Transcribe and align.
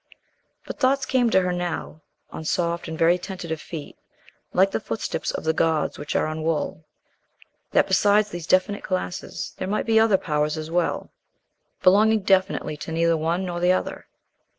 But 0.65 0.79
thoughts 0.79 1.05
came 1.05 1.29
to 1.29 1.41
her 1.41 1.53
now, 1.53 2.01
on 2.31 2.43
soft 2.43 2.87
and 2.87 2.97
very 2.97 3.19
tentative 3.19 3.61
feet, 3.61 3.99
like 4.51 4.71
the 4.71 4.79
footsteps 4.79 5.29
of 5.29 5.43
the 5.43 5.53
gods 5.53 5.99
which 5.99 6.15
are 6.15 6.25
on 6.25 6.41
wool, 6.41 6.85
that 7.69 7.85
besides 7.87 8.31
these 8.31 8.47
definite 8.47 8.83
classes, 8.83 9.53
there 9.57 9.67
might 9.67 9.85
be 9.85 9.99
other 9.99 10.17
Powers 10.17 10.57
as 10.57 10.71
well, 10.71 11.11
belonging 11.83 12.21
definitely 12.21 12.77
to 12.77 12.91
neither 12.91 13.15
one 13.15 13.45
nor 13.45 13.63
other. 13.63 14.07